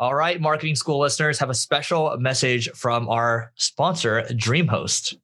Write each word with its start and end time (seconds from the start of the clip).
All 0.00 0.14
right, 0.14 0.40
marketing 0.40 0.76
school 0.76 0.98
listeners 0.98 1.38
have 1.40 1.50
a 1.50 1.54
special 1.54 2.16
message 2.18 2.70
from 2.70 3.06
our 3.10 3.52
sponsor, 3.56 4.22
DreamHost. 4.30 5.14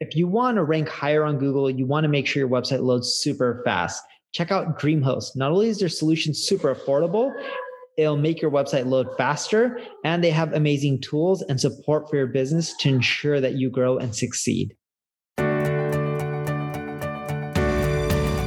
If 0.00 0.14
you 0.14 0.28
want 0.28 0.56
to 0.58 0.64
rank 0.64 0.90
higher 0.90 1.24
on 1.24 1.38
Google, 1.38 1.70
you 1.70 1.86
want 1.86 2.04
to 2.04 2.08
make 2.08 2.26
sure 2.26 2.40
your 2.40 2.48
website 2.50 2.82
loads 2.82 3.08
super 3.08 3.62
fast. 3.64 4.02
Check 4.34 4.52
out 4.52 4.78
DreamHost. 4.78 5.34
Not 5.34 5.50
only 5.50 5.70
is 5.70 5.78
their 5.78 5.88
solution 5.88 6.34
super 6.34 6.74
affordable, 6.74 7.32
it'll 7.96 8.18
make 8.18 8.42
your 8.42 8.50
website 8.50 8.84
load 8.84 9.08
faster, 9.16 9.80
and 10.04 10.22
they 10.22 10.28
have 10.28 10.52
amazing 10.52 11.00
tools 11.00 11.40
and 11.40 11.58
support 11.58 12.10
for 12.10 12.16
your 12.16 12.26
business 12.26 12.76
to 12.80 12.90
ensure 12.90 13.40
that 13.40 13.54
you 13.54 13.70
grow 13.70 13.96
and 13.96 14.14
succeed. 14.14 14.76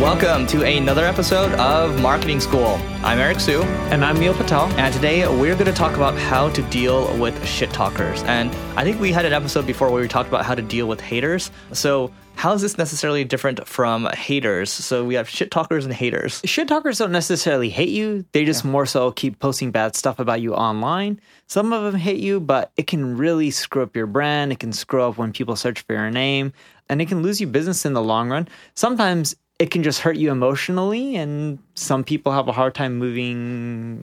Welcome 0.00 0.48
to 0.48 0.64
another 0.64 1.04
episode 1.04 1.52
of 1.52 2.02
Marketing 2.02 2.40
School. 2.40 2.80
I'm 3.04 3.20
Eric 3.20 3.38
Siu. 3.38 3.62
And 3.62 4.04
I'm 4.04 4.18
Neil 4.18 4.34
Patel. 4.34 4.66
And 4.72 4.92
today 4.92 5.26
we're 5.28 5.54
going 5.54 5.66
to 5.66 5.72
talk 5.72 5.94
about 5.94 6.18
how 6.18 6.50
to 6.50 6.62
deal 6.62 7.16
with 7.16 7.46
shit 7.46 7.70
talkers. 7.70 8.22
And 8.24 8.50
I 8.76 8.82
think 8.82 9.00
we 9.00 9.12
had 9.12 9.24
an 9.24 9.32
episode 9.32 9.66
before 9.66 9.92
where 9.92 10.02
we 10.02 10.08
talked 10.08 10.28
about 10.28 10.44
how 10.44 10.56
to 10.56 10.62
deal 10.62 10.88
with 10.88 11.00
haters. 11.00 11.52
So, 11.72 12.12
how 12.34 12.52
is 12.52 12.60
this 12.60 12.76
necessarily 12.76 13.22
different 13.22 13.68
from 13.68 14.06
haters? 14.06 14.72
So, 14.72 15.04
we 15.04 15.14
have 15.14 15.28
shit 15.28 15.52
talkers 15.52 15.84
and 15.84 15.94
haters. 15.94 16.42
Shit 16.44 16.66
talkers 16.66 16.98
don't 16.98 17.12
necessarily 17.12 17.70
hate 17.70 17.90
you, 17.90 18.24
they 18.32 18.44
just 18.44 18.64
yeah. 18.64 18.72
more 18.72 18.86
so 18.86 19.12
keep 19.12 19.38
posting 19.38 19.70
bad 19.70 19.94
stuff 19.94 20.18
about 20.18 20.40
you 20.40 20.54
online. 20.54 21.20
Some 21.46 21.72
of 21.72 21.84
them 21.84 22.00
hate 22.00 22.18
you, 22.18 22.40
but 22.40 22.72
it 22.76 22.88
can 22.88 23.16
really 23.16 23.52
screw 23.52 23.84
up 23.84 23.94
your 23.94 24.06
brand. 24.06 24.50
It 24.50 24.58
can 24.58 24.72
screw 24.72 25.02
up 25.02 25.18
when 25.18 25.32
people 25.32 25.54
search 25.54 25.82
for 25.82 25.92
your 25.92 26.10
name, 26.10 26.52
and 26.88 27.00
it 27.00 27.06
can 27.06 27.22
lose 27.22 27.40
you 27.40 27.46
business 27.46 27.86
in 27.86 27.92
the 27.92 28.02
long 28.02 28.28
run. 28.28 28.48
Sometimes 28.74 29.36
it 29.58 29.70
can 29.70 29.82
just 29.82 30.00
hurt 30.00 30.16
you 30.16 30.30
emotionally 30.30 31.16
and 31.16 31.58
some 31.74 32.04
people 32.04 32.32
have 32.32 32.48
a 32.48 32.52
hard 32.52 32.74
time 32.74 32.96
moving 32.96 34.02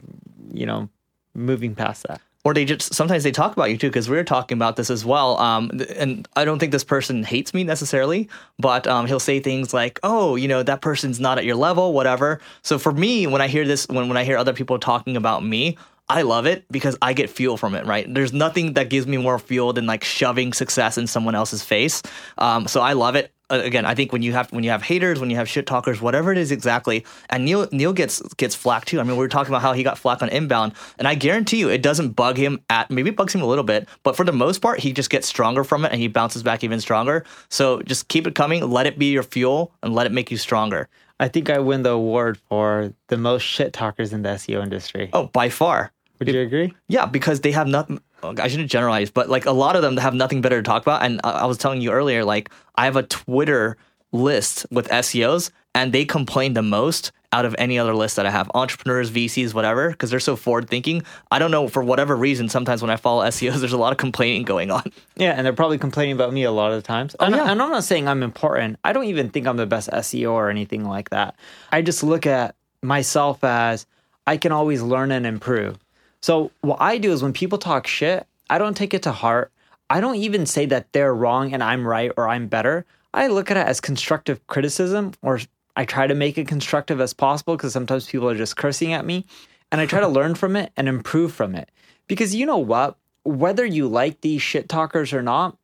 you 0.52 0.66
know 0.66 0.88
moving 1.34 1.74
past 1.74 2.06
that 2.08 2.20
or 2.44 2.54
they 2.54 2.64
just 2.64 2.92
sometimes 2.92 3.22
they 3.22 3.30
talk 3.30 3.52
about 3.52 3.70
you 3.70 3.76
too 3.76 3.88
because 3.88 4.08
we 4.08 4.18
are 4.18 4.24
talking 4.24 4.56
about 4.56 4.76
this 4.76 4.90
as 4.90 5.04
well 5.04 5.38
um, 5.38 5.70
and 5.96 6.28
i 6.36 6.44
don't 6.44 6.58
think 6.58 6.72
this 6.72 6.84
person 6.84 7.22
hates 7.22 7.54
me 7.54 7.64
necessarily 7.64 8.28
but 8.58 8.86
um, 8.86 9.06
he'll 9.06 9.20
say 9.20 9.40
things 9.40 9.72
like 9.72 9.98
oh 10.02 10.36
you 10.36 10.48
know 10.48 10.62
that 10.62 10.80
person's 10.80 11.20
not 11.20 11.38
at 11.38 11.44
your 11.44 11.56
level 11.56 11.92
whatever 11.92 12.40
so 12.62 12.78
for 12.78 12.92
me 12.92 13.26
when 13.26 13.40
i 13.40 13.48
hear 13.48 13.64
this 13.64 13.86
when, 13.88 14.08
when 14.08 14.16
i 14.16 14.24
hear 14.24 14.36
other 14.36 14.52
people 14.52 14.78
talking 14.78 15.16
about 15.16 15.44
me 15.44 15.76
I 16.08 16.22
love 16.22 16.46
it 16.46 16.64
because 16.70 16.98
I 17.00 17.14
get 17.14 17.30
fuel 17.30 17.56
from 17.56 17.74
it, 17.74 17.86
right? 17.86 18.12
There's 18.12 18.34
nothing 18.34 18.74
that 18.74 18.90
gives 18.90 19.06
me 19.06 19.16
more 19.16 19.38
fuel 19.38 19.72
than 19.72 19.86
like 19.86 20.04
shoving 20.04 20.52
success 20.52 20.98
in 20.98 21.06
someone 21.06 21.34
else's 21.34 21.62
face. 21.62 22.02
Um, 22.36 22.66
so 22.66 22.82
I 22.82 22.92
love 22.92 23.14
it. 23.14 23.32
Again, 23.50 23.84
I 23.84 23.94
think 23.94 24.12
when 24.12 24.22
you 24.22 24.32
have 24.32 24.50
when 24.50 24.64
you 24.64 24.70
have 24.70 24.82
haters, 24.82 25.20
when 25.20 25.28
you 25.28 25.36
have 25.36 25.48
shit 25.48 25.66
talkers, 25.66 26.00
whatever 26.00 26.32
it 26.32 26.38
is 26.38 26.50
exactly, 26.50 27.04
and 27.28 27.44
Neil 27.44 27.68
Neil 27.70 27.92
gets 27.92 28.22
gets 28.34 28.54
flack 28.54 28.86
too. 28.86 28.98
I 28.98 29.02
mean, 29.02 29.12
we 29.12 29.18
were 29.18 29.28
talking 29.28 29.52
about 29.52 29.60
how 29.60 29.74
he 29.74 29.82
got 29.82 29.98
flack 29.98 30.22
on 30.22 30.30
inbound, 30.30 30.72
and 30.98 31.06
I 31.06 31.14
guarantee 31.14 31.58
you, 31.58 31.68
it 31.68 31.82
doesn't 31.82 32.10
bug 32.10 32.38
him 32.38 32.60
at 32.70 32.90
maybe 32.90 33.10
it 33.10 33.16
bugs 33.16 33.34
him 33.34 33.42
a 33.42 33.46
little 33.46 33.64
bit, 33.64 33.88
but 34.04 34.16
for 34.16 34.24
the 34.24 34.32
most 34.32 34.62
part, 34.62 34.80
he 34.80 34.92
just 34.92 35.10
gets 35.10 35.28
stronger 35.28 35.64
from 35.64 35.84
it, 35.84 35.92
and 35.92 36.00
he 36.00 36.08
bounces 36.08 36.42
back 36.42 36.64
even 36.64 36.80
stronger. 36.80 37.24
So 37.50 37.82
just 37.82 38.08
keep 38.08 38.26
it 38.26 38.34
coming, 38.34 38.68
let 38.70 38.86
it 38.86 38.98
be 38.98 39.12
your 39.12 39.22
fuel, 39.22 39.72
and 39.82 39.94
let 39.94 40.06
it 40.06 40.12
make 40.12 40.30
you 40.30 40.38
stronger. 40.38 40.88
I 41.20 41.28
think 41.28 41.50
I 41.50 41.58
win 41.58 41.82
the 41.82 41.90
award 41.90 42.38
for 42.48 42.92
the 43.08 43.18
most 43.18 43.42
shit 43.42 43.72
talkers 43.72 44.12
in 44.12 44.22
the 44.22 44.30
SEO 44.30 44.62
industry. 44.62 45.10
Oh, 45.12 45.26
by 45.26 45.50
far. 45.50 45.92
Would 46.18 46.28
you 46.28 46.40
agree? 46.40 46.74
Yeah, 46.88 47.06
because 47.06 47.40
they 47.40 47.52
have 47.52 47.66
nothing. 47.66 48.00
Uh, 48.22 48.34
I 48.38 48.48
shouldn't 48.48 48.70
generalize, 48.70 49.10
but 49.10 49.28
like 49.28 49.46
a 49.46 49.52
lot 49.52 49.76
of 49.76 49.82
them 49.82 49.96
have 49.96 50.14
nothing 50.14 50.40
better 50.40 50.60
to 50.60 50.62
talk 50.62 50.82
about. 50.82 51.02
And 51.02 51.20
I 51.24 51.46
was 51.46 51.58
telling 51.58 51.80
you 51.80 51.90
earlier, 51.90 52.24
like 52.24 52.50
I 52.76 52.84
have 52.86 52.96
a 52.96 53.02
Twitter 53.02 53.76
list 54.12 54.66
with 54.70 54.88
SEOs, 54.88 55.50
and 55.74 55.92
they 55.92 56.04
complain 56.04 56.52
the 56.52 56.62
most 56.62 57.12
out 57.32 57.46
of 57.46 57.56
any 57.58 57.78
other 57.78 57.94
list 57.94 58.16
that 58.16 58.26
I 58.26 58.30
have. 58.30 58.50
Entrepreneurs, 58.54 59.10
VCs, 59.10 59.54
whatever, 59.54 59.90
because 59.90 60.10
they're 60.10 60.20
so 60.20 60.36
forward 60.36 60.68
thinking. 60.68 61.02
I 61.30 61.38
don't 61.38 61.50
know 61.50 61.66
for 61.66 61.82
whatever 61.82 62.14
reason. 62.14 62.48
Sometimes 62.48 62.82
when 62.82 62.90
I 62.90 62.96
follow 62.96 63.24
SEOs, 63.28 63.60
there's 63.60 63.72
a 63.72 63.78
lot 63.78 63.92
of 63.92 63.98
complaining 63.98 64.42
going 64.42 64.70
on. 64.70 64.92
Yeah, 65.16 65.32
and 65.32 65.46
they're 65.46 65.54
probably 65.54 65.78
complaining 65.78 66.14
about 66.14 66.32
me 66.32 66.44
a 66.44 66.52
lot 66.52 66.72
of 66.72 66.82
the 66.82 66.86
times. 66.86 67.16
Oh, 67.18 67.26
and, 67.26 67.34
yeah. 67.34 67.50
and 67.50 67.62
I'm 67.62 67.70
not 67.70 67.84
saying 67.84 68.06
I'm 68.06 68.22
important. 68.22 68.78
I 68.84 68.92
don't 68.92 69.04
even 69.04 69.30
think 69.30 69.46
I'm 69.46 69.56
the 69.56 69.66
best 69.66 69.90
SEO 69.90 70.32
or 70.32 70.50
anything 70.50 70.84
like 70.84 71.10
that. 71.10 71.34
I 71.70 71.80
just 71.82 72.02
look 72.02 72.26
at 72.26 72.54
myself 72.82 73.42
as 73.44 73.86
I 74.26 74.36
can 74.36 74.52
always 74.52 74.82
learn 74.82 75.10
and 75.10 75.26
improve. 75.26 75.78
So 76.22 76.52
what 76.60 76.80
I 76.80 76.98
do 76.98 77.12
is 77.12 77.22
when 77.22 77.32
people 77.32 77.58
talk 77.58 77.86
shit, 77.86 78.26
I 78.48 78.58
don't 78.58 78.76
take 78.76 78.94
it 78.94 79.02
to 79.02 79.12
heart. 79.12 79.50
I 79.90 80.00
don't 80.00 80.16
even 80.16 80.46
say 80.46 80.66
that 80.66 80.92
they're 80.92 81.14
wrong 81.14 81.52
and 81.52 81.62
I'm 81.62 81.86
right 81.86 82.12
or 82.16 82.28
I'm 82.28 82.46
better. 82.46 82.86
I 83.12 83.26
look 83.26 83.50
at 83.50 83.56
it 83.56 83.66
as 83.66 83.80
constructive 83.80 84.46
criticism 84.46 85.12
or 85.20 85.40
I 85.76 85.84
try 85.84 86.06
to 86.06 86.14
make 86.14 86.38
it 86.38 86.48
constructive 86.48 87.00
as 87.00 87.12
possible 87.12 87.56
because 87.56 87.72
sometimes 87.72 88.06
people 88.06 88.30
are 88.30 88.36
just 88.36 88.56
cursing 88.56 88.92
at 88.92 89.04
me 89.04 89.26
and 89.70 89.80
I 89.80 89.86
try 89.86 90.00
to 90.00 90.08
learn 90.20 90.34
from 90.34 90.56
it 90.56 90.72
and 90.76 90.88
improve 90.88 91.32
from 91.32 91.54
it. 91.54 91.70
Because 92.06 92.34
you 92.34 92.46
know 92.46 92.58
what? 92.58 92.96
Whether 93.24 93.64
you 93.64 93.88
like 93.88 94.20
these 94.20 94.42
shit 94.42 94.68
talkers 94.68 95.12
or 95.12 95.22
not, 95.22 95.56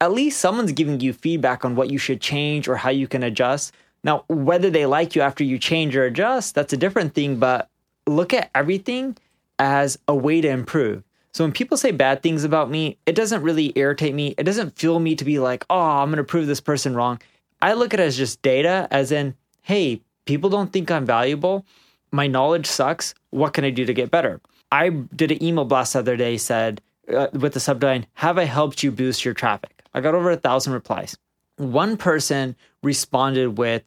at 0.00 0.12
least 0.12 0.40
someone's 0.40 0.72
giving 0.72 1.00
you 1.00 1.12
feedback 1.12 1.64
on 1.64 1.74
what 1.74 1.90
you 1.90 1.98
should 1.98 2.20
change 2.20 2.68
or 2.68 2.76
how 2.76 2.90
you 2.90 3.06
can 3.06 3.22
adjust. 3.22 3.72
Now, 4.04 4.24
whether 4.28 4.68
they 4.68 4.86
like 4.86 5.14
you 5.14 5.22
after 5.22 5.44
you 5.44 5.58
change 5.58 5.96
or 5.96 6.04
adjust, 6.04 6.54
that's 6.54 6.72
a 6.72 6.76
different 6.76 7.14
thing, 7.14 7.36
but 7.36 7.68
look 8.06 8.34
at 8.34 8.50
everything 8.54 9.16
as 9.62 9.96
a 10.08 10.14
way 10.14 10.40
to 10.40 10.48
improve. 10.48 11.04
So 11.32 11.44
when 11.44 11.52
people 11.52 11.76
say 11.76 11.92
bad 11.92 12.20
things 12.20 12.42
about 12.42 12.68
me, 12.68 12.98
it 13.06 13.14
doesn't 13.14 13.42
really 13.42 13.72
irritate 13.76 14.12
me. 14.12 14.34
It 14.36 14.42
doesn't 14.42 14.76
fuel 14.76 14.98
me 14.98 15.14
to 15.14 15.24
be 15.24 15.38
like, 15.38 15.64
oh, 15.70 15.78
I'm 15.78 16.08
going 16.08 16.16
to 16.16 16.24
prove 16.24 16.48
this 16.48 16.60
person 16.60 16.96
wrong. 16.96 17.20
I 17.62 17.74
look 17.74 17.94
at 17.94 18.00
it 18.00 18.02
as 18.02 18.16
just 18.16 18.42
data, 18.42 18.88
as 18.90 19.12
in, 19.12 19.36
hey, 19.62 20.02
people 20.24 20.50
don't 20.50 20.72
think 20.72 20.90
I'm 20.90 21.06
valuable. 21.06 21.64
My 22.10 22.26
knowledge 22.26 22.66
sucks. 22.66 23.14
What 23.30 23.52
can 23.52 23.64
I 23.64 23.70
do 23.70 23.86
to 23.86 23.94
get 23.94 24.10
better? 24.10 24.40
I 24.72 24.88
did 24.88 25.30
an 25.30 25.40
email 25.40 25.64
blast 25.64 25.92
the 25.92 26.00
other 26.00 26.16
day, 26.16 26.38
said 26.38 26.82
uh, 27.08 27.28
with 27.32 27.54
the 27.54 27.60
subline, 27.60 28.06
Have 28.14 28.38
I 28.38 28.44
helped 28.44 28.82
you 28.82 28.90
boost 28.90 29.24
your 29.24 29.32
traffic? 29.32 29.80
I 29.94 30.00
got 30.00 30.16
over 30.16 30.32
a 30.32 30.36
thousand 30.36 30.72
replies. 30.72 31.16
One 31.56 31.96
person 31.96 32.56
responded 32.82 33.58
with, 33.58 33.84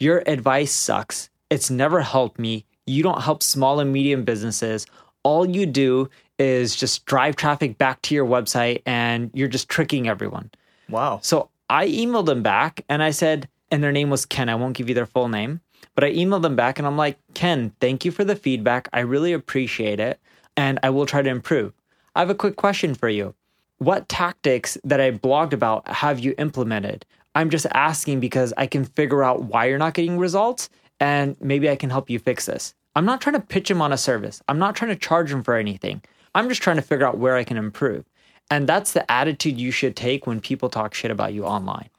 Your 0.00 0.22
advice 0.26 0.72
sucks. 0.72 1.28
It's 1.50 1.68
never 1.68 2.00
helped 2.00 2.38
me. 2.38 2.64
You 2.86 3.02
don't 3.02 3.20
help 3.20 3.42
small 3.42 3.78
and 3.78 3.92
medium 3.92 4.24
businesses 4.24 4.86
all 5.22 5.48
you 5.48 5.66
do 5.66 6.08
is 6.38 6.76
just 6.76 7.04
drive 7.04 7.36
traffic 7.36 7.78
back 7.78 8.00
to 8.02 8.14
your 8.14 8.26
website 8.26 8.82
and 8.86 9.30
you're 9.34 9.48
just 9.48 9.68
tricking 9.68 10.08
everyone. 10.08 10.50
Wow. 10.88 11.20
So 11.22 11.50
I 11.68 11.88
emailed 11.88 12.26
them 12.26 12.42
back 12.42 12.84
and 12.88 13.02
I 13.02 13.10
said, 13.10 13.48
and 13.70 13.82
their 13.82 13.92
name 13.92 14.10
was 14.10 14.24
Ken. 14.24 14.48
I 14.48 14.54
won't 14.54 14.76
give 14.76 14.88
you 14.88 14.94
their 14.94 15.06
full 15.06 15.28
name, 15.28 15.60
but 15.94 16.04
I 16.04 16.12
emailed 16.12 16.42
them 16.42 16.56
back 16.56 16.78
and 16.78 16.86
I'm 16.86 16.96
like, 16.96 17.18
Ken, 17.34 17.72
thank 17.80 18.04
you 18.04 18.10
for 18.10 18.24
the 18.24 18.36
feedback. 18.36 18.88
I 18.92 19.00
really 19.00 19.32
appreciate 19.32 20.00
it. 20.00 20.20
And 20.56 20.78
I 20.82 20.90
will 20.90 21.06
try 21.06 21.22
to 21.22 21.30
improve. 21.30 21.72
I 22.14 22.20
have 22.20 22.30
a 22.30 22.34
quick 22.34 22.56
question 22.56 22.94
for 22.94 23.08
you. 23.08 23.34
What 23.78 24.08
tactics 24.08 24.76
that 24.82 25.00
I 25.00 25.12
blogged 25.12 25.52
about 25.52 25.86
have 25.86 26.18
you 26.18 26.34
implemented? 26.38 27.04
I'm 27.34 27.50
just 27.50 27.66
asking 27.72 28.18
because 28.20 28.52
I 28.56 28.66
can 28.66 28.84
figure 28.84 29.22
out 29.22 29.44
why 29.44 29.66
you're 29.66 29.78
not 29.78 29.94
getting 29.94 30.18
results 30.18 30.68
and 30.98 31.36
maybe 31.40 31.70
I 31.70 31.76
can 31.76 31.90
help 31.90 32.10
you 32.10 32.18
fix 32.18 32.46
this. 32.46 32.74
I'm 32.98 33.04
not 33.04 33.20
trying 33.20 33.34
to 33.34 33.40
pitch 33.40 33.70
him 33.70 33.80
on 33.80 33.92
a 33.92 33.96
service. 33.96 34.42
I'm 34.48 34.58
not 34.58 34.74
trying 34.74 34.88
to 34.88 34.96
charge 34.96 35.30
him 35.30 35.44
for 35.44 35.54
anything. 35.54 36.02
I'm 36.34 36.48
just 36.48 36.62
trying 36.62 36.78
to 36.78 36.82
figure 36.82 37.06
out 37.06 37.16
where 37.16 37.36
I 37.36 37.44
can 37.44 37.56
improve. 37.56 38.04
And 38.50 38.68
that's 38.68 38.92
the 38.92 39.08
attitude 39.08 39.60
you 39.60 39.70
should 39.70 39.94
take 39.94 40.26
when 40.26 40.40
people 40.40 40.68
talk 40.68 40.94
shit 40.94 41.12
about 41.12 41.32
you 41.32 41.44
online. 41.44 41.90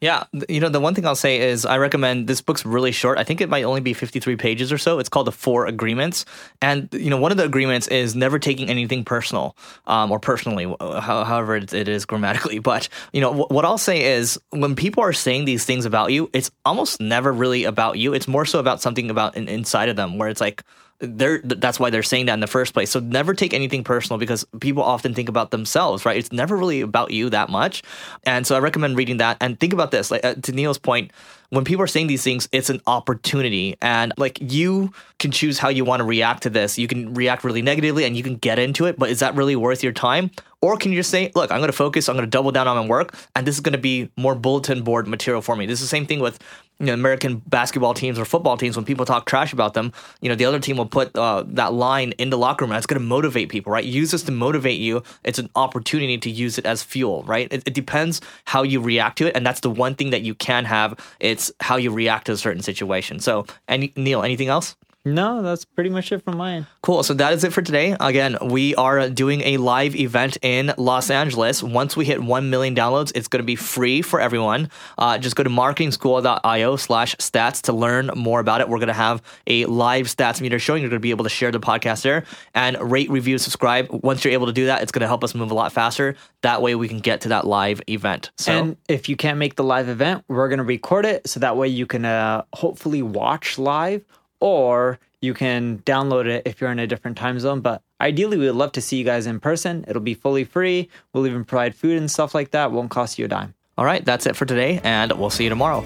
Yeah, 0.00 0.24
you 0.48 0.60
know, 0.60 0.68
the 0.68 0.78
one 0.78 0.94
thing 0.94 1.04
I'll 1.06 1.16
say 1.16 1.40
is 1.40 1.66
I 1.66 1.78
recommend 1.78 2.28
this 2.28 2.40
book's 2.40 2.64
really 2.64 2.92
short. 2.92 3.18
I 3.18 3.24
think 3.24 3.40
it 3.40 3.48
might 3.48 3.64
only 3.64 3.80
be 3.80 3.92
53 3.92 4.36
pages 4.36 4.72
or 4.72 4.78
so. 4.78 5.00
It's 5.00 5.08
called 5.08 5.26
The 5.26 5.32
Four 5.32 5.66
Agreements. 5.66 6.24
And, 6.62 6.88
you 6.92 7.10
know, 7.10 7.16
one 7.16 7.32
of 7.32 7.36
the 7.36 7.44
agreements 7.44 7.88
is 7.88 8.14
never 8.14 8.38
taking 8.38 8.68
anything 8.68 9.04
personal 9.04 9.56
um, 9.88 10.12
or 10.12 10.20
personally, 10.20 10.72
however 10.80 11.56
it 11.56 11.72
is 11.72 12.04
grammatically. 12.04 12.60
But, 12.68 12.88
you 13.12 13.20
know, 13.22 13.32
what 13.32 13.64
I'll 13.64 13.78
say 13.78 14.04
is 14.04 14.38
when 14.50 14.76
people 14.76 15.02
are 15.02 15.12
saying 15.14 15.46
these 15.46 15.64
things 15.64 15.86
about 15.86 16.12
you, 16.12 16.28
it's 16.34 16.50
almost 16.66 17.00
never 17.00 17.32
really 17.32 17.64
about 17.64 17.96
you. 17.98 18.12
It's 18.12 18.28
more 18.28 18.44
so 18.44 18.58
about 18.58 18.82
something 18.82 19.08
about 19.10 19.36
inside 19.36 19.88
of 19.88 19.96
them 19.96 20.18
where 20.18 20.28
it's 20.28 20.40
like, 20.40 20.62
they're 21.00 21.40
that's 21.44 21.78
why 21.78 21.90
they're 21.90 22.02
saying 22.02 22.26
that 22.26 22.34
in 22.34 22.40
the 22.40 22.46
first 22.46 22.74
place. 22.74 22.90
So 22.90 23.00
never 23.00 23.34
take 23.34 23.54
anything 23.54 23.84
personal 23.84 24.18
because 24.18 24.44
people 24.60 24.82
often 24.82 25.14
think 25.14 25.28
about 25.28 25.50
themselves, 25.50 26.04
right? 26.04 26.16
It's 26.16 26.32
never 26.32 26.56
really 26.56 26.80
about 26.80 27.12
you 27.12 27.30
that 27.30 27.50
much. 27.50 27.82
And 28.24 28.46
so 28.46 28.56
I 28.56 28.58
recommend 28.58 28.96
reading 28.96 29.18
that 29.18 29.36
and 29.40 29.58
think 29.58 29.72
about 29.72 29.90
this. 29.90 30.10
Like 30.10 30.24
uh, 30.24 30.34
to 30.34 30.52
Neil's 30.52 30.78
point, 30.78 31.12
when 31.50 31.64
people 31.64 31.82
are 31.84 31.88
saying 31.88 32.08
these 32.08 32.24
things, 32.24 32.48
it's 32.50 32.68
an 32.68 32.80
opportunity. 32.86 33.76
And 33.80 34.12
like 34.16 34.38
you 34.40 34.92
can 35.18 35.30
choose 35.30 35.58
how 35.58 35.68
you 35.68 35.84
want 35.84 36.00
to 36.00 36.04
react 36.04 36.42
to 36.42 36.50
this. 36.50 36.78
You 36.78 36.88
can 36.88 37.14
react 37.14 37.44
really 37.44 37.62
negatively 37.62 38.04
and 38.04 38.16
you 38.16 38.22
can 38.22 38.36
get 38.36 38.58
into 38.58 38.86
it, 38.86 38.98
but 38.98 39.10
is 39.10 39.20
that 39.20 39.34
really 39.36 39.56
worth 39.56 39.82
your 39.82 39.92
time? 39.92 40.30
Or 40.60 40.76
can 40.76 40.90
you 40.90 40.98
just 40.98 41.10
say, 41.10 41.30
look, 41.34 41.52
I'm 41.52 41.58
going 41.58 41.70
to 41.70 41.76
focus, 41.76 42.08
I'm 42.08 42.16
going 42.16 42.26
to 42.26 42.30
double 42.30 42.50
down 42.50 42.66
on 42.66 42.76
my 42.76 42.86
work, 42.86 43.14
and 43.36 43.46
this 43.46 43.54
is 43.54 43.60
going 43.60 43.74
to 43.74 43.78
be 43.78 44.10
more 44.16 44.34
bulletin 44.34 44.82
board 44.82 45.06
material 45.06 45.40
for 45.40 45.54
me. 45.54 45.66
This 45.66 45.80
is 45.80 45.88
the 45.88 45.96
same 45.96 46.04
thing 46.04 46.18
with 46.18 46.40
you 46.80 46.86
know, 46.86 46.94
American 46.94 47.36
basketball 47.46 47.94
teams 47.94 48.18
or 48.18 48.24
football 48.24 48.56
teams. 48.56 48.76
When 48.76 48.84
people 48.84 49.04
talk 49.04 49.26
trash 49.26 49.52
about 49.52 49.74
them, 49.74 49.92
you 50.20 50.28
know, 50.28 50.34
the 50.34 50.44
other 50.44 50.58
team 50.58 50.76
will 50.76 50.86
put 50.86 51.14
uh, 51.16 51.44
that 51.48 51.72
line 51.72 52.12
in 52.18 52.30
the 52.30 52.38
locker 52.38 52.64
room. 52.64 52.72
And 52.72 52.78
it's 52.78 52.86
going 52.86 53.00
to 53.00 53.06
motivate 53.06 53.48
people, 53.48 53.72
right? 53.72 53.84
Use 53.84 54.10
this 54.10 54.22
to 54.24 54.32
motivate 54.32 54.78
you. 54.78 55.02
It's 55.24 55.38
an 55.38 55.50
opportunity 55.54 56.18
to 56.18 56.30
use 56.30 56.58
it 56.58 56.66
as 56.66 56.82
fuel, 56.82 57.22
right? 57.24 57.52
It, 57.52 57.62
it 57.66 57.74
depends 57.74 58.20
how 58.44 58.62
you 58.62 58.80
react 58.80 59.18
to 59.18 59.26
it, 59.28 59.36
and 59.36 59.44
that's 59.46 59.60
the 59.60 59.70
one 59.70 59.94
thing 59.94 60.10
that 60.10 60.22
you 60.22 60.34
can 60.34 60.64
have. 60.64 60.98
It's 61.20 61.52
how 61.60 61.76
you 61.76 61.90
react 61.90 62.26
to 62.26 62.32
a 62.32 62.36
certain 62.36 62.62
situation. 62.62 63.20
So, 63.20 63.46
any, 63.68 63.92
Neil, 63.96 64.22
anything 64.22 64.48
else? 64.48 64.76
No, 65.04 65.42
that's 65.42 65.64
pretty 65.64 65.90
much 65.90 66.12
it 66.12 66.22
from 66.22 66.36
mine. 66.36 66.66
Cool. 66.82 67.02
So 67.02 67.14
that 67.14 67.32
is 67.32 67.44
it 67.44 67.52
for 67.52 67.62
today. 67.62 67.96
Again, 67.98 68.36
we 68.42 68.74
are 68.74 69.08
doing 69.08 69.40
a 69.42 69.56
live 69.56 69.96
event 69.96 70.36
in 70.42 70.72
Los 70.76 71.10
Angeles. 71.10 71.62
Once 71.62 71.96
we 71.96 72.04
hit 72.04 72.22
1 72.22 72.50
million 72.50 72.74
downloads, 72.74 73.12
it's 73.14 73.28
going 73.28 73.42
to 73.42 73.46
be 73.46 73.56
free 73.56 74.02
for 74.02 74.20
everyone. 74.20 74.70
Uh, 74.98 75.16
just 75.16 75.36
go 75.36 75.42
to 75.42 75.50
marketingschool.io 75.50 76.76
slash 76.76 77.16
stats 77.16 77.62
to 77.62 77.72
learn 77.72 78.10
more 78.16 78.40
about 78.40 78.60
it. 78.60 78.68
We're 78.68 78.78
going 78.78 78.88
to 78.88 78.92
have 78.92 79.22
a 79.46 79.64
live 79.66 80.06
stats 80.06 80.40
meter 80.40 80.58
showing. 80.58 80.82
You're 80.82 80.90
going 80.90 81.00
to 81.00 81.02
be 81.02 81.10
able 81.10 81.24
to 81.24 81.30
share 81.30 81.52
the 81.52 81.60
podcast 81.60 82.02
there 82.02 82.24
and 82.54 82.76
rate, 82.80 83.08
review, 83.08 83.38
subscribe. 83.38 83.88
Once 83.90 84.24
you're 84.24 84.34
able 84.34 84.46
to 84.46 84.52
do 84.52 84.66
that, 84.66 84.82
it's 84.82 84.92
going 84.92 85.00
to 85.00 85.08
help 85.08 85.24
us 85.24 85.34
move 85.34 85.50
a 85.50 85.54
lot 85.54 85.72
faster. 85.72 86.16
That 86.42 86.60
way 86.60 86.74
we 86.74 86.88
can 86.88 86.98
get 86.98 87.22
to 87.22 87.30
that 87.30 87.46
live 87.46 87.80
event. 87.88 88.30
So, 88.36 88.52
and 88.52 88.76
if 88.88 89.08
you 89.08 89.16
can't 89.16 89.38
make 89.38 89.54
the 89.54 89.64
live 89.64 89.88
event, 89.88 90.24
we're 90.28 90.48
going 90.48 90.58
to 90.58 90.64
record 90.64 91.06
it 91.06 91.28
so 91.28 91.40
that 91.40 91.56
way 91.56 91.68
you 91.68 91.86
can 91.86 92.04
uh, 92.04 92.42
hopefully 92.52 93.02
watch 93.02 93.58
live 93.58 94.04
or 94.40 94.98
you 95.20 95.34
can 95.34 95.78
download 95.80 96.26
it 96.26 96.42
if 96.46 96.60
you're 96.60 96.70
in 96.70 96.78
a 96.78 96.86
different 96.86 97.16
time 97.16 97.40
zone. 97.40 97.60
But 97.60 97.82
ideally, 98.00 98.36
we 98.36 98.46
would 98.46 98.54
love 98.54 98.72
to 98.72 98.80
see 98.80 98.96
you 98.96 99.04
guys 99.04 99.26
in 99.26 99.40
person. 99.40 99.84
It'll 99.88 100.02
be 100.02 100.14
fully 100.14 100.44
free. 100.44 100.88
We'll 101.12 101.26
even 101.26 101.44
provide 101.44 101.74
food 101.74 101.98
and 101.98 102.10
stuff 102.10 102.34
like 102.34 102.52
that. 102.52 102.72
Won't 102.72 102.90
cost 102.90 103.18
you 103.18 103.24
a 103.24 103.28
dime. 103.28 103.54
All 103.76 103.84
right, 103.84 104.04
that's 104.04 104.26
it 104.26 104.34
for 104.34 104.44
today, 104.44 104.80
and 104.82 105.12
we'll 105.12 105.30
see 105.30 105.44
you 105.44 105.50
tomorrow. 105.50 105.84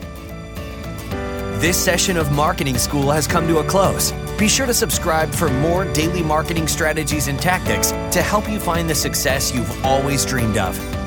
This 1.60 1.76
session 1.76 2.16
of 2.16 2.32
Marketing 2.32 2.76
School 2.76 3.10
has 3.10 3.26
come 3.26 3.46
to 3.46 3.58
a 3.58 3.64
close. 3.64 4.12
Be 4.38 4.48
sure 4.48 4.66
to 4.66 4.74
subscribe 4.74 5.32
for 5.32 5.48
more 5.48 5.84
daily 5.92 6.22
marketing 6.22 6.66
strategies 6.66 7.28
and 7.28 7.38
tactics 7.38 7.90
to 8.12 8.22
help 8.22 8.48
you 8.48 8.58
find 8.58 8.90
the 8.90 8.94
success 8.94 9.54
you've 9.54 9.84
always 9.84 10.24
dreamed 10.24 10.56
of. 10.56 10.76